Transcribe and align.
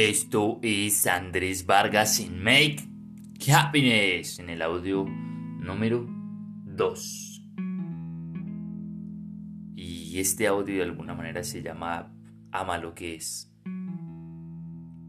Esto 0.00 0.60
es 0.62 1.08
Andrés 1.08 1.66
Vargas 1.66 2.20
en 2.20 2.40
Make 2.40 2.76
Happiness 3.52 4.38
en 4.38 4.48
el 4.48 4.62
audio 4.62 5.04
número 5.04 6.06
2. 6.66 7.44
Y 9.74 10.20
este 10.20 10.46
audio 10.46 10.76
de 10.76 10.82
alguna 10.84 11.16
manera 11.16 11.42
se 11.42 11.62
llama 11.62 12.14
Ama 12.52 12.78
lo 12.78 12.94
que 12.94 13.16
es. 13.16 13.52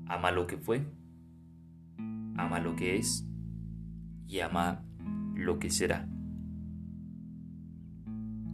Ama 0.07 0.31
lo 0.31 0.47
que 0.47 0.57
fue. 0.57 0.91
Ama 2.35 2.59
lo 2.59 2.75
que 2.75 2.95
es. 2.95 3.27
Y 4.25 4.39
ama 4.39 4.83
lo 5.35 5.59
que 5.59 5.69
será. 5.69 6.09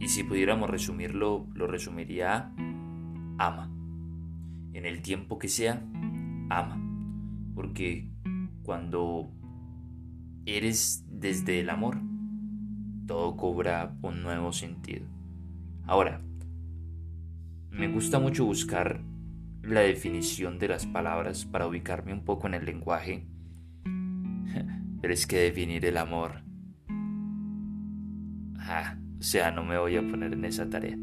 Y 0.00 0.08
si 0.08 0.22
pudiéramos 0.22 0.68
resumirlo, 0.68 1.48
lo 1.54 1.66
resumiría 1.66 2.52
ama. 3.38 3.72
En 4.74 4.84
el 4.84 5.00
tiempo 5.00 5.38
que 5.38 5.48
sea, 5.48 5.82
ama. 6.48 6.80
Porque 7.54 8.10
cuando 8.62 9.30
eres 10.44 11.04
desde 11.08 11.60
el 11.60 11.70
amor, 11.70 11.98
todo 13.06 13.36
cobra 13.36 13.96
un 14.02 14.22
nuevo 14.22 14.52
sentido. 14.52 15.06
Ahora, 15.84 16.20
me 17.70 17.88
gusta 17.88 18.18
mucho 18.18 18.44
buscar 18.44 19.00
la 19.62 19.80
definición 19.80 20.58
de 20.58 20.68
las 20.68 20.86
palabras 20.86 21.44
para 21.44 21.66
ubicarme 21.66 22.12
un 22.12 22.24
poco 22.24 22.46
en 22.46 22.54
el 22.54 22.64
lenguaje. 22.64 23.26
Pero 25.00 25.14
es 25.14 25.26
que 25.26 25.38
definir 25.38 25.84
el 25.84 25.96
amor... 25.96 26.42
Ah, 28.58 28.96
o 29.18 29.22
sea, 29.22 29.52
no 29.52 29.64
me 29.64 29.78
voy 29.78 29.96
a 29.96 30.02
poner 30.02 30.32
en 30.32 30.44
esa 30.44 30.68
tarea. 30.68 30.96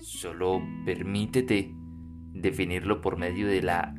Solo 0.00 0.62
permítete 0.84 1.74
definirlo 2.32 3.00
por 3.00 3.16
medio 3.16 3.46
de 3.46 3.62
la... 3.62 3.94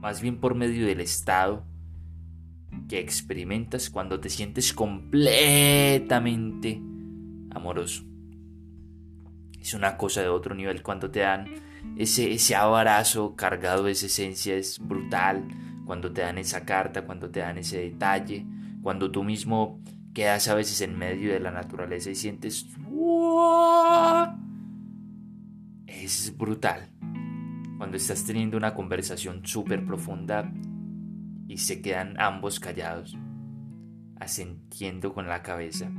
Más 0.00 0.22
bien 0.22 0.38
por 0.38 0.54
medio 0.54 0.86
del 0.86 1.00
estado 1.00 1.66
que 2.88 2.98
experimentas 2.98 3.90
cuando 3.90 4.18
te 4.20 4.30
sientes 4.30 4.72
completamente 4.72 6.80
amoroso. 7.50 8.04
Es 9.60 9.74
una 9.74 9.96
cosa 9.96 10.22
de 10.22 10.28
otro 10.28 10.54
nivel 10.54 10.82
cuando 10.82 11.10
te 11.10 11.18
dan 11.20 11.46
ese, 11.96 12.32
ese 12.32 12.56
abrazo 12.56 13.36
cargado 13.36 13.84
de 13.84 13.92
esa 13.92 14.06
esencia, 14.06 14.56
es 14.56 14.78
brutal. 14.78 15.46
Cuando 15.84 16.12
te 16.12 16.22
dan 16.22 16.38
esa 16.38 16.64
carta, 16.64 17.04
cuando 17.04 17.30
te 17.30 17.40
dan 17.40 17.58
ese 17.58 17.80
detalle, 17.80 18.46
cuando 18.82 19.10
tú 19.10 19.24
mismo 19.24 19.82
quedas 20.14 20.48
a 20.48 20.54
veces 20.54 20.80
en 20.80 20.96
medio 20.96 21.32
de 21.32 21.40
la 21.40 21.50
naturaleza 21.50 22.10
y 22.10 22.14
sientes 22.14 22.66
es 25.90 26.36
brutal. 26.36 26.88
Cuando 27.78 27.96
estás 27.96 28.24
teniendo 28.24 28.56
una 28.56 28.74
conversación 28.74 29.44
súper 29.44 29.84
profunda 29.84 30.52
y 31.48 31.58
se 31.58 31.82
quedan 31.82 32.18
ambos 32.20 32.60
callados, 32.60 33.16
asentiendo 34.18 35.12
con 35.12 35.26
la 35.26 35.42
cabeza. 35.42 35.90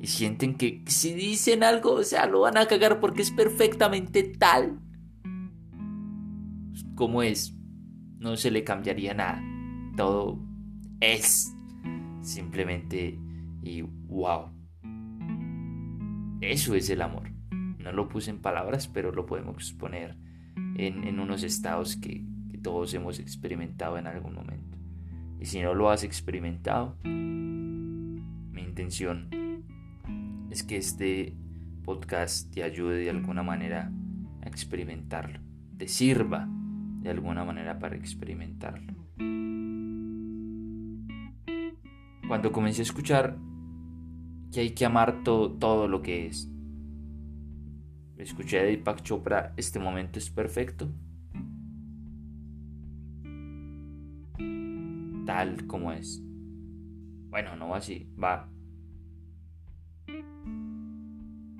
Y 0.00 0.08
sienten 0.08 0.56
que 0.56 0.82
si 0.86 1.14
dicen 1.14 1.62
algo, 1.62 1.92
o 1.92 2.02
sea, 2.02 2.26
lo 2.26 2.40
van 2.40 2.56
a 2.56 2.66
cagar 2.66 3.00
porque 3.00 3.22
es 3.22 3.30
perfectamente 3.30 4.22
tal 4.22 4.80
como 6.94 7.22
es. 7.22 7.54
No 8.18 8.36
se 8.36 8.50
le 8.50 8.64
cambiaría 8.64 9.14
nada. 9.14 9.42
Todo 9.96 10.38
es 11.00 11.54
simplemente 12.22 13.18
y 13.62 13.82
wow. 13.82 14.50
Eso 16.40 16.74
es 16.74 16.90
el 16.90 17.02
amor. 17.02 17.35
No 17.86 17.92
lo 17.92 18.08
puse 18.08 18.30
en 18.30 18.40
palabras, 18.40 18.88
pero 18.88 19.12
lo 19.12 19.26
podemos 19.26 19.54
exponer 19.54 20.16
en, 20.74 21.20
unos 21.20 21.44
estados 21.44 21.96
que, 21.96 22.26
todos 22.60 22.92
hemos 22.94 23.20
experimentado 23.20 23.96
en 23.96 24.08
algún 24.08 24.34
momento. 24.34 24.76
Y 25.38 25.46
si 25.46 25.60
no 25.60 25.72
lo 25.72 25.88
has 25.88 26.02
experimentado, 26.02 26.96
mi 27.04 28.60
intención 28.60 29.28
es 30.50 30.64
que 30.64 30.78
este 30.78 31.32
podcast 31.84 32.52
te 32.52 32.64
ayude 32.64 32.96
de 32.96 33.10
alguna 33.10 33.44
manera 33.44 33.92
a 34.42 34.48
experimentarlo, 34.48 35.38
te 35.78 35.86
sirva 35.86 36.48
de 37.02 37.10
alguna 37.10 37.44
manera 37.44 37.78
para 37.78 37.94
experimentarlo. 37.94 38.94
Cuando 42.26 42.50
comencé 42.50 42.80
a 42.80 42.82
escuchar 42.82 43.38
que 44.52 44.58
hay 44.58 44.70
que 44.70 44.84
amar 44.84 45.22
todo 45.22 45.86
lo 45.86 46.02
que 46.02 46.26
es, 46.26 46.50
Escuché 48.18 48.58
de 48.58 48.66
Deepak 48.66 49.02
Chopra, 49.02 49.52
este 49.56 49.78
momento 49.78 50.18
es 50.18 50.30
perfecto. 50.30 50.88
Tal 55.26 55.66
como 55.66 55.92
es. 55.92 56.22
Bueno, 57.28 57.56
no 57.56 57.68
va 57.68 57.78
así, 57.78 58.08
va. 58.22 58.48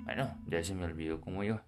Bueno, 0.03 0.35
ya 0.47 0.63
se 0.63 0.73
me 0.73 0.85
olvidó 0.85 1.21
cómo 1.21 1.43
iba. 1.43 1.63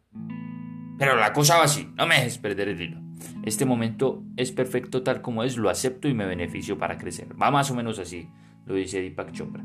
Pero 0.98 1.16
la 1.16 1.34
cosa 1.34 1.58
va 1.58 1.66
así, 1.66 1.88
no 1.96 2.08
me 2.08 2.16
dejes 2.16 2.40
perder 2.40 2.70
el 2.70 2.82
hilo. 2.82 3.00
Este 3.44 3.66
momento 3.66 4.24
es 4.38 4.52
perfecto 4.52 5.04
tal 5.04 5.22
como 5.22 5.44
es, 5.44 5.58
lo 5.58 5.70
acepto 5.70 6.08
y 6.08 6.14
me 6.14 6.26
beneficio 6.26 6.78
para 6.80 6.98
crecer. 6.98 7.40
Va 7.40 7.52
más 7.52 7.70
o 7.70 7.76
menos 7.76 8.00
así, 8.00 8.28
lo 8.66 8.74
dice 8.74 9.02
Deepak 9.02 9.34
Chopra. 9.34 9.64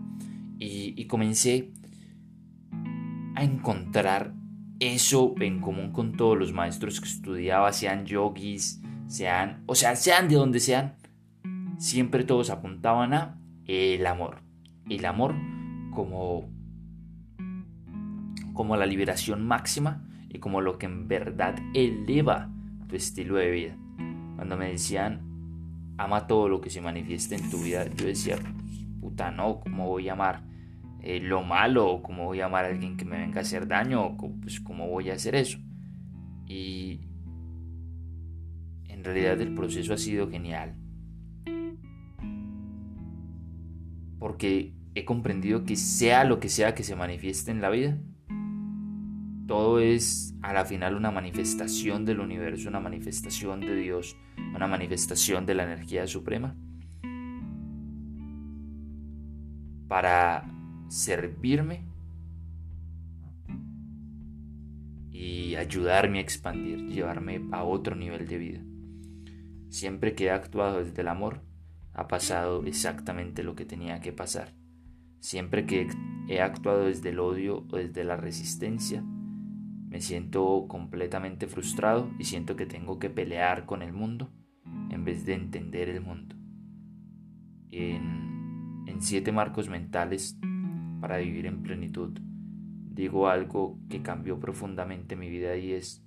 Y, 0.59 1.01
y 1.01 1.07
comencé 1.07 1.73
a 3.35 3.43
encontrar 3.43 4.35
eso 4.81 5.35
en 5.41 5.61
común 5.61 5.93
con 5.93 6.17
todos 6.17 6.39
los 6.39 6.53
maestros 6.53 7.01
que 7.01 7.09
estudiaba, 7.09 7.73
sean 7.73 8.07
yogis, 8.07 8.83
sean, 9.07 9.63
o 9.67 9.75
sea, 9.75 9.97
sean 9.97 10.29
de 10.29 10.37
donde 10.37 10.61
sean, 10.61 10.97
siempre 11.79 12.25
todos 12.25 12.51
apuntaban 12.51 13.15
a 13.15 13.41
el 13.67 14.07
amor. 14.07 14.43
El 14.89 15.05
amor 15.07 15.35
como 15.91 16.53
como 18.53 18.77
la 18.77 18.87
liberación 18.87 19.45
máxima 19.47 20.07
y 20.29 20.39
como 20.39 20.61
lo 20.61 20.79
que 20.79 20.87
en 20.87 21.09
verdad 21.09 21.57
eleva 21.75 22.51
tu 22.89 22.97
estilo 22.97 23.37
de 23.37 23.51
vida. 23.51 23.77
Cuando 24.37 24.57
me 24.57 24.71
decían, 24.71 25.21
ama 25.99 26.27
todo 26.27 26.49
lo 26.49 26.61
que 26.61 26.71
se 26.71 26.81
manifiesta 26.81 27.35
en 27.35 27.51
tu 27.51 27.59
vida, 27.59 27.87
yo 27.97 28.07
decía, 28.07 28.39
puta, 29.01 29.31
no, 29.31 29.61
¿cómo 29.61 29.89
voy 29.89 30.09
a 30.09 30.13
amar? 30.13 30.43
Eh, 31.07 31.21
lo 31.21 31.43
malo 31.43 31.87
o 31.87 32.03
cómo 32.03 32.25
voy 32.25 32.41
a 32.41 32.47
amar 32.47 32.65
a 32.65 32.69
alguien 32.69 32.97
que 32.97 33.05
me 33.05 33.19
venga 33.19 33.41
a 33.41 33.43
hacer 33.43 33.69
daño 33.69 34.07
o 34.07 34.17
pues 34.41 34.59
cómo 34.59 34.89
voy 34.89 35.11
a 35.11 35.13
hacer 35.13 35.35
eso. 35.35 35.59
Y 36.47 37.03
en 38.89 39.05
realidad 39.05 39.39
el 39.43 39.55
proceso 39.55 39.93
ha 39.93 39.99
sido 39.99 40.31
genial. 40.31 40.75
Porque 44.19 44.73
he 44.95 45.05
comprendido 45.05 45.65
que 45.65 45.77
sea 45.77 46.25
lo 46.25 46.41
que 46.41 46.49
sea 46.49 46.75
que 46.75 46.83
se 46.83 46.97
manifieste 46.97 47.51
en 47.51 47.61
la 47.61 47.69
vida, 47.69 47.99
todo 49.47 49.81
es 49.81 50.35
a 50.41 50.55
la 50.55 50.65
final 50.65 50.97
una 50.97 51.11
manifestación 51.11 52.07
del 52.07 52.21
universo, 52.21 52.71
una 52.71 52.81
manifestación 52.81 53.61
de 53.61 53.77
Dios, 53.77 54.17
una 54.55 54.67
manifestación 54.67 55.45
de 55.45 55.55
la 55.55 55.65
energía 55.65 56.07
suprema. 56.07 56.57
Para 59.87 60.54
servirme 60.95 61.83
y 65.11 65.57
ayudarme 65.57 66.19
a 66.19 66.21
expandir, 66.21 66.87
llevarme 66.87 67.43
a 67.51 67.65
otro 67.65 67.97
nivel 67.97 68.29
de 68.29 68.39
vida. 68.39 68.61
Siempre 69.71 70.15
que 70.15 70.27
he 70.27 70.31
actuado 70.31 70.79
desde 70.79 71.03
el 71.03 71.09
amor, 71.09 71.43
ha 71.95 72.07
pasado 72.07 72.65
exactamente 72.65 73.43
lo 73.43 73.57
que 73.57 73.65
tenía 73.65 74.01
que 74.01 74.13
pasar. 74.13 74.55
Siempre 75.19 75.67
que 75.67 75.89
he 76.29 76.41
actuado 76.41 76.85
desde 76.85 77.09
el 77.09 77.19
odio 77.19 77.67
o 77.73 77.77
desde 77.77 78.05
la 78.05 78.17
resistencia, 78.17 79.03
me 79.03 80.01
siento 80.01 80.67
completamente 80.69 81.49
frustrado 81.49 82.09
y 82.21 82.25
siento 82.25 82.55
que 82.55 82.67
tengo 82.67 83.01
que 83.01 83.11
pelear 83.11 83.67
con 83.67 83.83
el 83.83 83.93
mundo 83.93 84.31
en 84.91 85.05
vez 85.05 85.27
de 85.27 85.35
entender 85.35 85.89
el 85.89 86.01
mundo. 86.01 86.37
En, 87.73 88.85
en 88.87 89.03
siete 89.03 89.33
marcos 89.33 89.69
mentales 89.69 90.39
para 91.05 91.19
vivir 91.19 91.45
en 91.45 91.63
plenitud, 91.63 92.19
digo 92.95 93.29
algo 93.29 93.79
que 93.91 94.01
cambió 94.01 94.41
profundamente 94.41 95.17
mi 95.17 95.29
vida 95.29 95.55
y 95.55 95.73
es, 95.73 96.03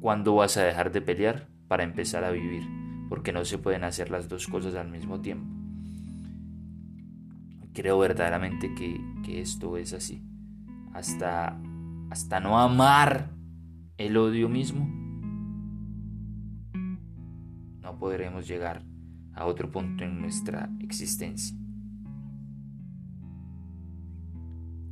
¿cuándo 0.00 0.34
vas 0.34 0.56
a 0.56 0.64
dejar 0.64 0.90
de 0.90 1.02
pelear 1.02 1.46
para 1.68 1.84
empezar 1.84 2.24
a 2.24 2.32
vivir? 2.32 2.64
Porque 3.08 3.32
no 3.32 3.44
se 3.44 3.58
pueden 3.58 3.84
hacer 3.84 4.10
las 4.10 4.28
dos 4.28 4.48
cosas 4.48 4.74
al 4.74 4.90
mismo 4.90 5.20
tiempo. 5.20 5.46
Creo 7.72 8.00
verdaderamente 8.00 8.74
que, 8.74 9.00
que 9.24 9.40
esto 9.40 9.76
es 9.76 9.92
así. 9.92 10.20
Hasta, 10.92 11.56
hasta 12.10 12.40
no 12.40 12.58
amar 12.58 13.30
el 13.98 14.16
odio 14.16 14.48
mismo, 14.48 14.84
no 17.82 17.98
podremos 18.00 18.48
llegar 18.48 18.82
a 19.32 19.46
otro 19.46 19.70
punto 19.70 20.02
en 20.02 20.20
nuestra 20.20 20.68
existencia. 20.80 21.56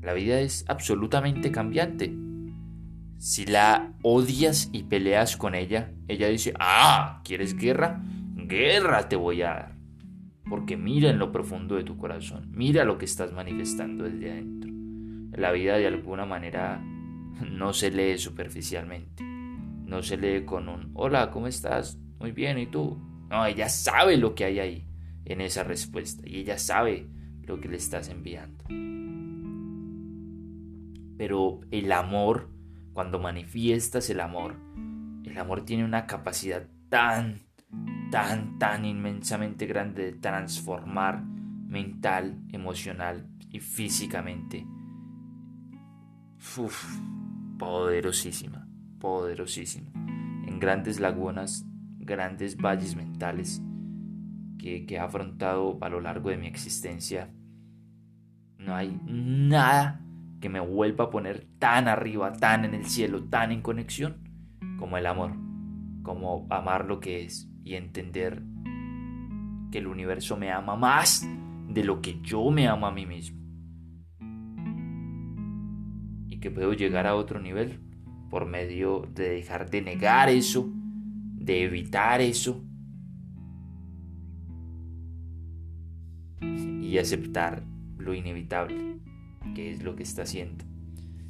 La 0.05 0.13
vida 0.13 0.39
es 0.41 0.67
absolutamente 0.69 1.51
cambiante. 1.51 2.15
Si 3.17 3.47
la 3.47 3.95
odias 4.03 4.69
y 4.71 4.83
peleas 4.83 5.39
con 5.39 5.55
ella, 5.55 5.93
ella 6.09 6.29
dice, 6.29 6.53
ah, 6.61 7.23
¿quieres 7.25 7.57
guerra? 7.57 8.03
Guerra 8.35 9.09
te 9.09 9.17
voy 9.17 9.41
a 9.41 9.49
dar. 9.49 9.75
Porque 10.47 10.77
mira 10.77 11.09
en 11.09 11.19
lo 11.19 11.33
profundo 11.33 11.77
de 11.77 11.85
tu 11.85 11.97
corazón, 11.97 12.51
mira 12.53 12.85
lo 12.85 12.99
que 12.99 13.07
estás 13.07 13.33
manifestando 13.33 14.05
desde 14.05 14.31
adentro. 14.31 14.71
La 15.33 15.53
vida 15.53 15.79
de 15.79 15.87
alguna 15.87 16.27
manera 16.27 16.83
no 17.51 17.73
se 17.73 17.91
lee 17.91 18.19
superficialmente, 18.19 19.25
no 19.25 20.03
se 20.03 20.19
lee 20.19 20.45
con 20.45 20.69
un, 20.69 20.91
hola, 20.93 21.31
¿cómo 21.31 21.47
estás? 21.47 21.99
Muy 22.21 22.33
bien, 22.33 22.59
¿y 22.59 22.67
tú? 22.67 22.99
No, 23.31 23.47
ella 23.47 23.71
sabe 23.71 24.19
lo 24.19 24.35
que 24.35 24.45
hay 24.45 24.59
ahí 24.59 24.87
en 25.25 25.41
esa 25.41 25.65
respuesta 25.65 26.29
y 26.29 26.41
ella 26.41 26.59
sabe 26.59 27.09
lo 27.47 27.59
que 27.59 27.69
le 27.69 27.79
estás 27.79 28.11
enviando. 28.11 28.65
Pero 31.17 31.61
el 31.71 31.93
amor, 31.93 32.51
cuando 32.93 33.19
manifiestas 33.19 34.11
el 34.11 34.21
amor, 34.21 34.57
el 35.25 35.39
amor 35.39 35.65
tiene 35.65 35.85
una 35.85 36.07
capacidad 36.07 36.69
tan, 36.89 37.41
tan, 38.11 38.59
tan 38.59 38.85
inmensamente 38.85 39.67
grande 39.67 40.05
de 40.05 40.13
transformar 40.13 41.23
mental, 41.23 42.41
emocional 42.53 43.29
y 43.51 43.61
físicamente. 43.61 44.67
Uf, 46.57 47.01
poderosísima, 47.59 48.69
poderosísima. 49.01 49.91
En 50.47 50.59
grandes 50.59 51.01
lagunas, 51.01 51.67
grandes 51.99 52.57
valles 52.57 52.97
mentales 52.97 53.63
que, 54.59 54.87
que 54.87 54.97
he 54.97 54.99
afrontado 54.99 55.79
a 55.81 55.89
lo 55.89 56.01
largo 56.01 56.31
de 56.31 56.37
mi 56.37 56.47
existencia, 56.47 57.33
no 58.59 58.75
hay 58.75 58.99
nada 59.05 60.04
que 60.45 60.51
me 60.51 60.61
vuelva 60.61 61.05
a 61.05 61.11
poner 61.11 61.47
tan 61.59 61.89
arriba, 61.89 62.31
tan 62.35 62.67
en 62.67 62.75
el 62.75 62.85
cielo, 62.85 63.25
tan 63.31 63.51
en 63.51 63.63
conexión 63.63 64.29
como 64.79 64.99
el 64.99 65.07
amor, 65.07 65.33
como 66.03 66.47
amar 66.51 66.85
lo 66.85 67.01
que 67.01 67.25
es 67.25 67.51
y 67.65 67.77
entender 67.77 68.43
que 69.73 69.79
el 69.79 69.87
universo 69.87 70.37
me 70.37 70.53
ama 70.53 70.77
más 70.77 71.27
de 71.71 71.83
lo 71.83 72.03
que 72.03 72.21
yo 72.21 72.51
me 72.51 72.69
amo 72.69 72.87
a 72.87 72.91
mí 72.91 73.07
mismo. 73.07 73.41
Y 76.29 76.41
que 76.41 76.51
puedo 76.51 76.75
llegar 76.75 77.07
a 77.07 77.15
otro 77.15 77.41
nivel 77.41 77.81
por 78.29 78.45
medio 78.45 79.09
de 79.15 79.31
dejar 79.31 79.71
de 79.71 79.81
negar 79.81 80.29
eso, 80.29 80.71
de 81.37 81.65
evitar 81.65 82.21
eso 82.21 82.63
y 86.43 86.99
aceptar 86.99 87.65
lo 87.97 88.13
inevitable 88.13 88.94
que 89.55 89.73
es 89.73 89.83
lo 89.83 89.97
que 89.97 90.03
está 90.03 90.23
haciendo. 90.23 90.65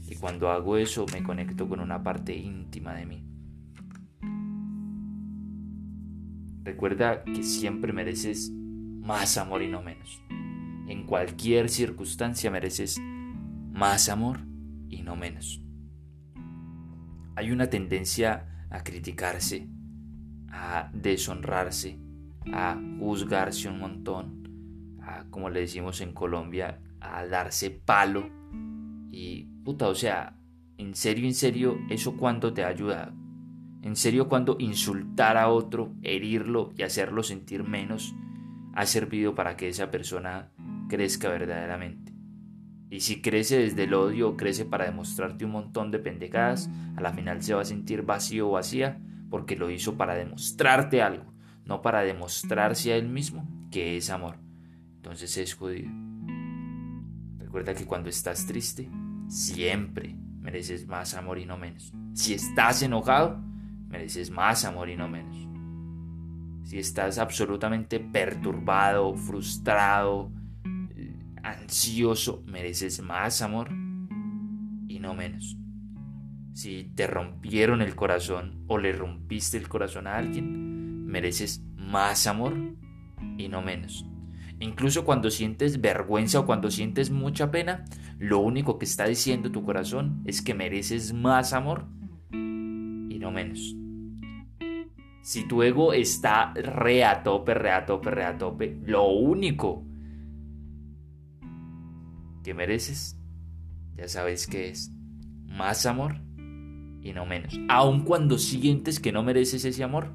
Y 0.08 0.16
cuando 0.16 0.50
hago 0.50 0.76
eso 0.76 1.06
me 1.12 1.22
conecto 1.22 1.68
con 1.68 1.80
una 1.80 2.02
parte 2.02 2.36
íntima 2.36 2.94
de 2.94 3.06
mí. 3.06 3.24
Recuerda 6.62 7.22
que 7.24 7.42
siempre 7.42 7.92
mereces 7.92 8.50
más 8.50 9.36
amor 9.36 9.62
y 9.62 9.68
no 9.68 9.82
menos. 9.82 10.22
En 10.88 11.04
cualquier 11.06 11.68
circunstancia 11.68 12.50
mereces 12.50 12.98
más 13.72 14.08
amor 14.08 14.40
y 14.88 15.02
no 15.02 15.16
menos. 15.16 15.62
Hay 17.36 17.50
una 17.50 17.68
tendencia 17.68 18.66
a 18.70 18.82
criticarse, 18.82 19.68
a 20.48 20.90
deshonrarse, 20.94 21.98
a 22.52 22.80
juzgarse 22.98 23.68
un 23.68 23.80
montón, 23.80 24.98
a, 25.02 25.24
como 25.30 25.50
le 25.50 25.60
decimos 25.60 26.00
en 26.00 26.12
Colombia, 26.12 26.80
a 27.12 27.26
darse 27.26 27.70
palo. 27.70 28.28
Y 29.10 29.44
puta, 29.64 29.88
o 29.88 29.94
sea, 29.94 30.36
en 30.78 30.94
serio, 30.94 31.26
en 31.26 31.34
serio, 31.34 31.78
¿eso 31.88 32.16
cuánto 32.16 32.52
te 32.52 32.64
ha 32.64 32.68
ayudado? 32.68 33.12
En 33.82 33.96
serio, 33.96 34.28
cuando 34.28 34.56
insultar 34.58 35.36
a 35.36 35.48
otro, 35.48 35.92
herirlo 36.02 36.72
y 36.76 36.82
hacerlo 36.82 37.22
sentir 37.22 37.64
menos 37.64 38.14
ha 38.74 38.86
servido 38.86 39.34
para 39.34 39.56
que 39.56 39.68
esa 39.68 39.90
persona 39.90 40.50
crezca 40.88 41.28
verdaderamente. 41.28 42.12
Y 42.90 43.00
si 43.00 43.20
crece 43.20 43.58
desde 43.58 43.84
el 43.84 43.94
odio 43.94 44.36
crece 44.36 44.64
para 44.64 44.84
demostrarte 44.84 45.44
un 45.44 45.50
montón 45.50 45.90
de 45.90 45.98
pendejadas, 45.98 46.70
a 46.96 47.00
la 47.00 47.12
final 47.12 47.42
se 47.42 47.54
va 47.54 47.62
a 47.62 47.66
sentir 47.66 48.02
vacío 48.02 48.48
o 48.48 48.52
vacía 48.52 49.00
porque 49.30 49.56
lo 49.56 49.70
hizo 49.70 49.96
para 49.96 50.14
demostrarte 50.14 51.02
algo, 51.02 51.34
no 51.64 51.82
para 51.82 52.02
demostrarse 52.02 52.92
a 52.92 52.96
él 52.96 53.08
mismo 53.08 53.48
que 53.70 53.96
es 53.96 54.10
amor. 54.10 54.38
Entonces 54.96 55.36
es 55.36 55.54
jodido. 55.54 56.03
Recuerda 57.54 57.78
que 57.78 57.86
cuando 57.86 58.08
estás 58.08 58.46
triste, 58.46 58.90
siempre 59.28 60.16
mereces 60.40 60.88
más 60.88 61.14
amor 61.14 61.38
y 61.38 61.46
no 61.46 61.56
menos. 61.56 61.92
Si 62.12 62.34
estás 62.34 62.82
enojado, 62.82 63.40
mereces 63.86 64.32
más 64.32 64.64
amor 64.64 64.90
y 64.90 64.96
no 64.96 65.06
menos. 65.08 65.36
Si 66.68 66.80
estás 66.80 67.16
absolutamente 67.18 68.00
perturbado, 68.00 69.14
frustrado, 69.14 70.32
ansioso, 71.44 72.42
mereces 72.44 73.00
más 73.00 73.40
amor 73.40 73.70
y 74.88 74.98
no 74.98 75.14
menos. 75.14 75.56
Si 76.54 76.90
te 76.96 77.06
rompieron 77.06 77.82
el 77.82 77.94
corazón 77.94 78.64
o 78.66 78.78
le 78.78 78.90
rompiste 78.90 79.58
el 79.58 79.68
corazón 79.68 80.08
a 80.08 80.16
alguien, 80.16 81.06
mereces 81.06 81.62
más 81.76 82.26
amor 82.26 82.56
y 83.38 83.46
no 83.46 83.62
menos. 83.62 84.04
Incluso 84.60 85.04
cuando 85.04 85.30
sientes 85.30 85.80
vergüenza 85.80 86.40
o 86.40 86.46
cuando 86.46 86.70
sientes 86.70 87.10
mucha 87.10 87.50
pena, 87.50 87.84
lo 88.18 88.38
único 88.38 88.78
que 88.78 88.84
está 88.84 89.06
diciendo 89.06 89.50
tu 89.50 89.64
corazón 89.64 90.22
es 90.24 90.42
que 90.42 90.54
mereces 90.54 91.12
más 91.12 91.52
amor 91.52 91.86
y 92.30 93.18
no 93.18 93.30
menos. 93.30 93.76
Si 95.22 95.48
tu 95.48 95.62
ego 95.62 95.92
está 95.92 96.52
re 96.54 97.04
a 97.04 97.22
tope, 97.22 97.54
re 97.54 97.72
a 97.72 97.86
tope, 97.86 98.10
re 98.10 98.24
a 98.24 98.38
tope, 98.38 98.78
lo 98.84 99.08
único 99.08 99.84
que 102.42 102.52
mereces, 102.52 103.18
ya 103.96 104.06
sabes 104.06 104.46
que 104.46 104.68
es 104.68 104.92
más 105.46 105.86
amor 105.86 106.20
y 107.00 107.12
no 107.12 107.26
menos. 107.26 107.58
Aun 107.68 108.04
cuando 108.04 108.38
sientes 108.38 109.00
que 109.00 109.12
no 109.12 109.22
mereces 109.22 109.64
ese 109.64 109.82
amor, 109.82 110.12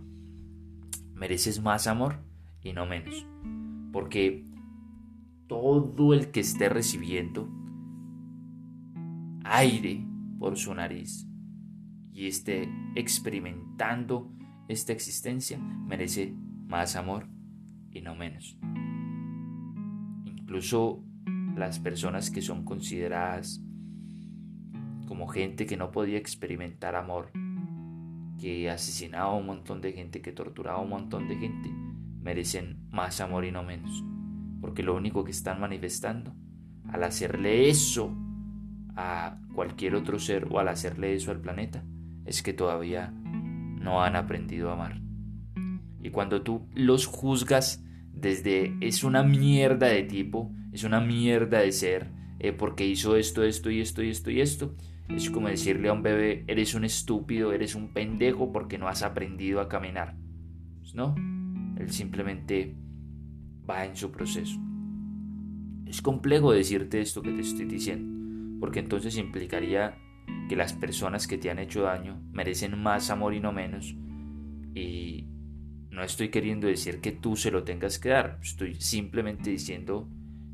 mereces 1.13 1.62
más 1.62 1.88
amor 1.88 2.19
y 2.62 2.74
no 2.74 2.86
menos. 2.86 3.25
Porque 3.91 4.46
todo 5.48 6.13
el 6.13 6.31
que 6.31 6.41
esté 6.41 6.69
recibiendo 6.69 7.50
aire 9.43 10.05
por 10.38 10.58
su 10.58 10.74
nariz 10.74 11.27
y 12.13 12.27
esté 12.27 12.69
experimentando 12.96 14.31
esta 14.67 14.93
existencia 14.93 15.58
merece 15.58 16.36
más 16.67 16.96
amor 16.96 17.27
y 17.91 18.01
no 18.01 18.15
menos. 18.15 18.58
Incluso 20.25 21.03
las 21.55 21.79
personas 21.79 22.29
que 22.29 22.41
son 22.41 22.63
consideradas 22.63 23.63
como 25.08 25.27
gente 25.27 25.65
que 25.65 25.75
no 25.75 25.91
podía 25.91 26.19
experimentar 26.19 26.96
amor, 26.96 27.31
que 28.39 28.69
asesinaba 28.69 29.31
a 29.31 29.36
un 29.36 29.48
montón 29.48 29.81
de 29.81 29.91
gente, 29.91 30.22
que 30.22 30.31
torturaba 30.31 30.77
a 30.77 30.81
un 30.84 30.89
montón 30.89 31.27
de 31.27 31.36
gente, 31.36 31.69
merecen 32.21 32.88
más 32.89 33.21
amor 33.21 33.45
y 33.45 33.51
no 33.51 33.63
menos. 33.63 34.03
Porque 34.61 34.83
lo 34.83 34.95
único 34.95 35.23
que 35.23 35.31
están 35.31 35.59
manifestando 35.59 36.35
al 36.91 37.03
hacerle 37.03 37.69
eso 37.69 38.15
a 38.95 39.39
cualquier 39.53 39.95
otro 39.95 40.19
ser 40.19 40.47
o 40.49 40.59
al 40.59 40.67
hacerle 40.67 41.13
eso 41.13 41.31
al 41.31 41.39
planeta 41.39 41.83
es 42.25 42.43
que 42.43 42.53
todavía 42.53 43.11
no 43.11 44.03
han 44.03 44.15
aprendido 44.15 44.69
a 44.69 44.73
amar. 44.73 45.01
Y 46.01 46.09
cuando 46.11 46.41
tú 46.41 46.67
los 46.73 47.05
juzgas 47.05 47.83
desde 48.13 48.75
es 48.81 49.03
una 49.03 49.23
mierda 49.23 49.88
de 49.88 50.03
tipo, 50.03 50.51
es 50.71 50.83
una 50.83 50.99
mierda 50.99 51.59
de 51.59 51.71
ser, 51.71 52.11
eh, 52.39 52.51
porque 52.51 52.85
hizo 52.85 53.15
esto, 53.15 53.43
esto 53.43 53.71
y 53.71 53.81
esto 53.81 54.03
y 54.03 54.09
esto 54.09 54.31
y 54.31 54.41
esto, 54.41 54.75
es 55.09 55.29
como 55.29 55.47
decirle 55.47 55.89
a 55.89 55.93
un 55.93 56.03
bebé, 56.03 56.43
eres 56.47 56.75
un 56.75 56.85
estúpido, 56.85 57.51
eres 57.51 57.75
un 57.75 57.93
pendejo 57.93 58.51
porque 58.51 58.77
no 58.77 58.88
has 58.88 59.01
aprendido 59.01 59.59
a 59.59 59.67
caminar. 59.67 60.15
No, 60.93 61.15
él 61.79 61.89
simplemente 61.91 62.75
va 63.67 63.86
en 63.86 63.95
su 63.95 64.12
proceso. 64.12 64.59
Es 65.86 66.01
complejo 66.01 66.51
decirte 66.51 67.01
esto 67.01 67.21
que 67.21 67.31
te 67.31 67.41
estoy 67.41 67.65
diciendo, 67.65 68.59
porque 68.59 68.79
entonces 68.79 69.17
implicaría 69.17 69.98
que 70.48 70.55
las 70.55 70.74
personas 70.74 71.25
que 71.27 71.38
te 71.38 71.50
han 71.50 71.59
hecho 71.59 71.83
daño 71.83 72.21
merecen 72.31 72.79
más 72.79 73.09
amor 73.09 73.33
y 73.33 73.39
no 73.39 73.51
menos. 73.51 73.95
Y 74.75 75.27
no 75.89 76.03
estoy 76.03 76.29
queriendo 76.29 76.67
decir 76.67 77.01
que 77.01 77.12
tú 77.12 77.36
se 77.36 77.51
lo 77.51 77.63
tengas 77.63 77.98
que 77.98 78.09
dar, 78.09 78.39
estoy 78.41 78.75
simplemente 78.75 79.50
diciendo 79.50 80.07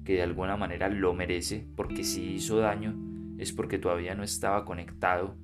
que 0.05 0.13
de 0.13 0.21
alguna 0.21 0.55
manera 0.55 0.87
lo 0.87 1.13
merece, 1.13 1.67
porque 1.75 2.03
si 2.03 2.35
hizo 2.35 2.57
daño 2.57 2.95
es 3.37 3.51
porque 3.51 3.79
todavía 3.79 4.15
no 4.15 4.23
estaba 4.23 4.63
conectado 4.63 5.35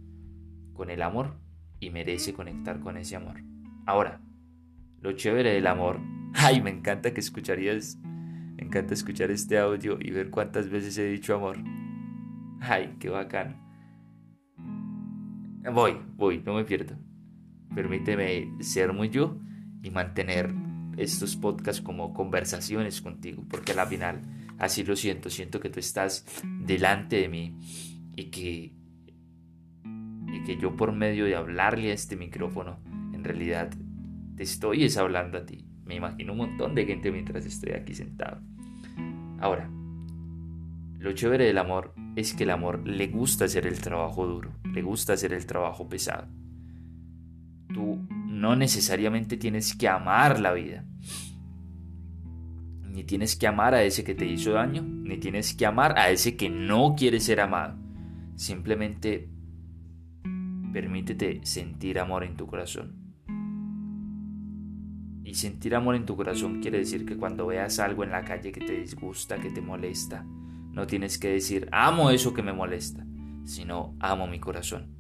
con 0.74 0.90
el 0.90 1.02
amor 1.02 1.36
y 1.80 1.90
merece 1.90 2.34
conectar 2.34 2.80
con 2.80 2.98
ese 2.98 3.16
amor. 3.16 3.42
Ahora, 3.86 4.22
lo 5.02 5.14
chévere 5.14 5.54
del 5.54 5.68
amor. 5.68 6.00
Ay, 6.34 6.62
me 6.62 6.70
encanta 6.70 7.14
que 7.14 7.20
escucharías, 7.20 7.98
me 8.02 8.64
encanta 8.64 8.94
escuchar 8.94 9.32
este 9.32 9.58
audio 9.58 9.98
y 10.00 10.12
ver 10.12 10.30
cuántas 10.30 10.70
veces 10.70 10.98
he 10.98 11.06
dicho 11.06 11.36
amor. 11.36 11.58
Ay, 12.62 12.96
qué 13.00 13.10
bacán. 13.10 13.60
Voy, 15.74 15.98
voy, 16.16 16.42
no 16.46 16.56
me 16.56 16.64
pierdo. 16.64 16.96
Permíteme 17.74 18.52
ser 18.62 18.94
muy 18.94 19.10
yo 19.10 19.38
y 19.84 19.90
mantener 19.90 20.54
estos 20.98 21.36
podcasts 21.36 21.82
como 21.82 22.14
conversaciones 22.14 23.02
contigo, 23.02 23.44
porque 23.50 23.72
a 23.72 23.76
la 23.76 23.86
final 23.86 24.22
así 24.58 24.84
lo 24.84 24.96
siento, 24.96 25.30
siento 25.30 25.60
que 25.60 25.70
tú 25.70 25.80
estás 25.80 26.26
delante 26.44 27.18
de 27.18 27.30
mí 27.30 27.58
y 28.16 28.26
que, 28.26 28.74
y 30.34 30.44
que 30.44 30.58
yo 30.58 30.76
por 30.76 30.92
medio 30.92 31.26
de 31.26 31.36
hablarle 31.36 31.92
a 31.92 31.94
este 31.94 32.16
micrófono, 32.16 32.80
en 33.14 33.24
realidad 33.24 33.72
estoy 34.42 34.84
es 34.84 34.98
hablando 34.98 35.38
a 35.38 35.46
ti. 35.46 35.66
Me 35.86 35.96
imagino 35.96 36.34
un 36.34 36.40
montón 36.40 36.76
de 36.76 36.86
gente 36.86 37.12
mientras 37.12 37.46
estoy 37.46 37.74
aquí 37.74 37.94
sentado. 37.94 38.42
Ahora, 39.40 39.70
lo 41.00 41.12
chévere 41.14 41.46
del 41.46 41.58
amor 41.58 41.94
es 42.16 42.34
que 42.34 42.44
el 42.44 42.52
amor 42.52 42.88
le 42.88 43.08
gusta 43.08 43.46
hacer 43.46 43.66
el 43.66 43.80
trabajo 43.82 44.28
duro, 44.28 44.52
le 44.72 44.82
gusta 44.82 45.14
hacer 45.14 45.34
el 45.34 45.46
trabajo 45.46 45.90
pesado. 45.90 46.28
Tú 47.74 48.06
no 48.28 48.56
necesariamente 48.56 49.38
tienes 49.38 49.76
que 49.76 49.88
amar 49.88 50.40
la 50.40 50.54
vida. 50.54 50.86
Ni 52.84 53.04
tienes 53.04 53.36
que 53.36 53.48
amar 53.48 53.74
a 53.74 53.84
ese 53.84 54.04
que 54.04 54.14
te 54.14 54.26
hizo 54.26 54.52
daño, 54.52 54.84
ni 54.84 55.18
tienes 55.18 55.56
que 55.56 55.66
amar 55.66 55.98
a 55.98 56.10
ese 56.10 56.36
que 56.36 56.50
no 56.50 56.96
quiere 56.96 57.20
ser 57.20 57.40
amado. 57.40 57.78
Simplemente 58.36 59.30
permítete 60.72 61.40
sentir 61.44 62.00
amor 62.00 62.24
en 62.24 62.36
tu 62.36 62.48
corazón. 62.48 63.01
Y 65.24 65.36
sentir 65.36 65.76
amor 65.76 65.96
en 65.96 66.06
tu 66.06 66.16
corazón 66.16 66.62
quiere 66.62 66.80
decir 66.80 67.06
que 67.06 67.18
cuando 67.18 67.48
veas 67.48 67.80
algo 67.80 68.04
en 68.04 68.12
la 68.12 68.24
calle 68.24 68.52
que 68.52 68.66
te 68.66 68.80
disgusta, 68.80 69.38
que 69.38 69.52
te 69.52 69.62
molesta, 69.62 70.24
no 70.24 70.88
tienes 70.88 71.18
que 71.18 71.30
decir 71.30 71.68
amo 71.72 72.10
eso 72.10 72.34
que 72.34 72.42
me 72.42 72.54
molesta, 72.54 73.06
sino 73.44 73.96
amo 74.00 74.28
mi 74.28 74.40
corazón. 74.40 74.96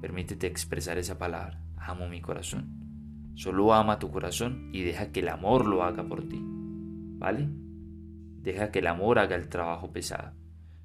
Permítete 0.00 0.46
expresar 0.46 0.98
esa 0.98 1.18
palabra, 1.18 1.60
amo 1.76 2.08
mi 2.08 2.20
corazón. 2.20 3.32
Solo 3.34 3.74
ama 3.74 3.98
tu 3.98 4.10
corazón 4.10 4.70
y 4.72 4.82
deja 4.82 5.10
que 5.12 5.20
el 5.20 5.28
amor 5.28 5.66
lo 5.66 5.82
haga 5.82 6.04
por 6.04 6.28
ti. 6.28 6.40
¿Vale? 6.42 7.48
Deja 8.42 8.70
que 8.70 8.78
el 8.78 8.86
amor 8.86 9.18
haga 9.18 9.36
el 9.36 9.48
trabajo 9.48 9.92
pesado. 9.92 10.32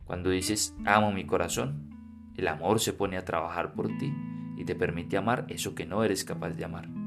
Cuando 0.04 0.30
dices 0.30 0.76
amo 0.86 1.12
mi 1.12 1.26
corazón, 1.26 1.90
el 2.36 2.48
amor 2.48 2.80
se 2.80 2.94
pone 2.94 3.18
a 3.18 3.26
trabajar 3.26 3.74
por 3.74 3.88
ti 3.98 4.14
y 4.58 4.66
te 4.66 4.76
permite 4.76 5.18
amar 5.18 5.46
eso 5.50 5.76
que 5.76 5.86
no 5.86 6.04
eres 6.04 6.24
capaz 6.24 6.52
de 6.52 6.66
amar. 6.66 7.01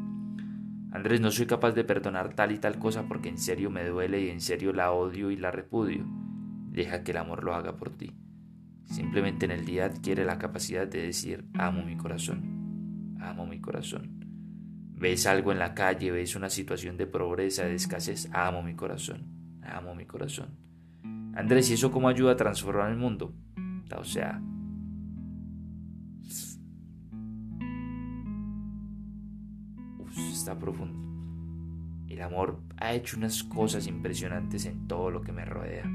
Andrés, 0.94 1.20
no 1.20 1.32
soy 1.32 1.46
capaz 1.46 1.72
de 1.72 1.82
perdonar 1.82 2.34
tal 2.34 2.52
y 2.52 2.58
tal 2.58 2.78
cosa 2.78 3.08
porque 3.08 3.28
en 3.28 3.36
serio 3.36 3.68
me 3.68 3.84
duele 3.84 4.22
y 4.22 4.30
en 4.30 4.40
serio 4.40 4.72
la 4.72 4.92
odio 4.92 5.32
y 5.32 5.36
la 5.36 5.50
repudio. 5.50 6.06
Deja 6.70 7.02
que 7.02 7.10
el 7.10 7.16
amor 7.16 7.42
lo 7.42 7.52
haga 7.52 7.76
por 7.76 7.90
ti. 7.90 8.14
Simplemente 8.84 9.44
en 9.44 9.50
el 9.50 9.64
día 9.64 9.86
adquiere 9.86 10.24
la 10.24 10.38
capacidad 10.38 10.86
de 10.86 11.02
decir 11.02 11.46
amo 11.54 11.82
mi 11.82 11.96
corazón, 11.96 13.16
amo 13.20 13.44
mi 13.44 13.60
corazón. 13.60 14.24
Ves 14.92 15.26
algo 15.26 15.50
en 15.50 15.58
la 15.58 15.74
calle, 15.74 16.12
ves 16.12 16.36
una 16.36 16.48
situación 16.48 16.96
de 16.96 17.08
pobreza, 17.08 17.64
de 17.64 17.74
escasez, 17.74 18.28
amo 18.32 18.62
mi 18.62 18.76
corazón, 18.76 19.58
amo 19.62 19.96
mi 19.96 20.06
corazón. 20.06 20.56
Andrés, 21.34 21.68
¿y 21.70 21.74
eso 21.74 21.90
cómo 21.90 22.08
ayuda 22.08 22.32
a 22.32 22.36
transformar 22.36 22.92
el 22.92 22.96
mundo? 22.96 23.34
O 23.98 24.04
sea, 24.04 24.40
está 30.44 30.58
profundo. 30.58 30.98
El 32.06 32.20
amor 32.20 32.60
ha 32.76 32.92
hecho 32.92 33.16
unas 33.16 33.42
cosas 33.42 33.86
impresionantes 33.86 34.66
en 34.66 34.86
todo 34.86 35.10
lo 35.10 35.22
que 35.22 35.32
me 35.32 35.46
rodea. 35.46 35.90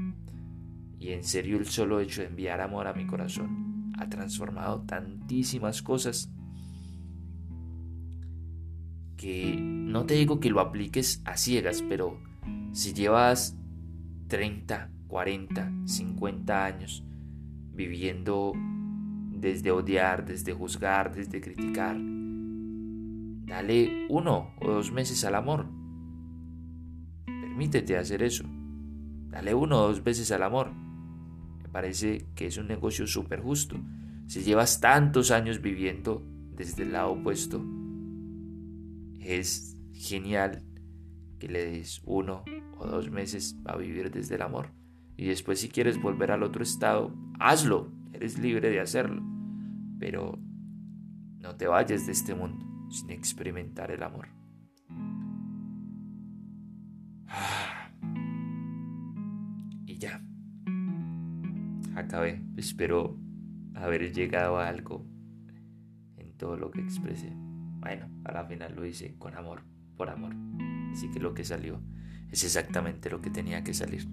Y 0.98 1.10
en 1.10 1.22
serio 1.22 1.56
el 1.56 1.66
solo 1.66 2.00
hecho 2.00 2.22
de 2.22 2.26
enviar 2.26 2.60
amor 2.60 2.88
a 2.88 2.92
mi 2.92 3.06
corazón 3.06 3.92
ha 3.96 4.08
transformado 4.08 4.82
tantísimas 4.82 5.82
cosas 5.82 6.30
que 9.16 9.56
no 9.60 10.04
te 10.04 10.14
digo 10.14 10.40
que 10.40 10.50
lo 10.50 10.60
apliques 10.60 11.22
a 11.24 11.36
ciegas, 11.36 11.84
pero 11.88 12.18
si 12.72 12.92
llevas 12.92 13.56
30, 14.28 14.90
40, 15.06 15.72
50 15.84 16.64
años 16.64 17.04
viviendo 17.72 18.52
desde 19.30 19.70
odiar, 19.70 20.24
desde 20.24 20.52
juzgar, 20.52 21.14
desde 21.14 21.40
criticar, 21.40 21.96
Dale 23.50 24.06
uno 24.08 24.54
o 24.60 24.70
dos 24.70 24.92
meses 24.92 25.24
al 25.24 25.34
amor. 25.34 25.66
Permítete 27.26 27.96
hacer 27.96 28.22
eso. 28.22 28.44
Dale 29.28 29.54
uno 29.54 29.80
o 29.80 29.88
dos 29.88 30.04
veces 30.04 30.30
al 30.30 30.44
amor. 30.44 30.72
Me 31.60 31.68
parece 31.68 32.28
que 32.36 32.46
es 32.46 32.58
un 32.58 32.68
negocio 32.68 33.08
súper 33.08 33.40
justo. 33.40 33.76
Si 34.28 34.42
llevas 34.42 34.80
tantos 34.80 35.32
años 35.32 35.60
viviendo 35.60 36.24
desde 36.54 36.84
el 36.84 36.92
lado 36.92 37.10
opuesto, 37.10 37.60
es 39.18 39.76
genial 39.94 40.62
que 41.40 41.48
le 41.48 41.72
des 41.72 42.02
uno 42.04 42.44
o 42.78 42.86
dos 42.86 43.10
meses 43.10 43.58
a 43.64 43.76
vivir 43.76 44.12
desde 44.12 44.36
el 44.36 44.42
amor. 44.42 44.70
Y 45.16 45.26
después 45.26 45.58
si 45.58 45.68
quieres 45.68 46.00
volver 46.00 46.30
al 46.30 46.44
otro 46.44 46.62
estado, 46.62 47.12
hazlo. 47.40 47.90
Eres 48.12 48.38
libre 48.38 48.70
de 48.70 48.78
hacerlo. 48.78 49.20
Pero 49.98 50.38
no 51.40 51.56
te 51.56 51.66
vayas 51.66 52.06
de 52.06 52.12
este 52.12 52.36
mundo 52.36 52.69
sin 52.90 53.10
experimentar 53.10 53.90
el 53.90 54.02
amor. 54.02 54.28
Y 59.86 59.96
ya. 59.98 60.22
Acabé. 61.94 62.42
Espero 62.56 63.16
haber 63.74 64.12
llegado 64.12 64.58
a 64.58 64.68
algo 64.68 65.06
en 66.16 66.36
todo 66.36 66.56
lo 66.56 66.70
que 66.70 66.80
expresé. 66.80 67.32
Bueno, 67.34 68.08
a 68.24 68.32
la 68.32 68.44
final 68.44 68.74
lo 68.74 68.84
hice 68.84 69.16
con 69.16 69.34
amor, 69.34 69.62
por 69.96 70.10
amor. 70.10 70.34
Así 70.92 71.10
que 71.10 71.20
lo 71.20 71.32
que 71.32 71.44
salió 71.44 71.80
es 72.30 72.44
exactamente 72.44 73.10
lo 73.10 73.20
que 73.20 73.30
tenía 73.30 73.64
que 73.64 73.72
salir. 73.72 74.06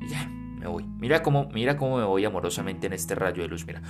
Y 0.00 0.08
ya, 0.08 0.28
me 0.28 0.66
voy. 0.66 0.84
Mira 0.84 1.22
cómo, 1.22 1.48
mira 1.54 1.76
cómo 1.76 1.98
me 1.98 2.04
voy 2.04 2.24
amorosamente 2.24 2.88
en 2.88 2.92
este 2.92 3.14
rayo 3.14 3.42
de 3.42 3.48
luz. 3.48 3.64
Mira. 3.66 3.82